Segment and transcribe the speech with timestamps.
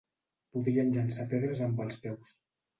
[0.55, 2.37] Podrien llençar pedres amb els peus.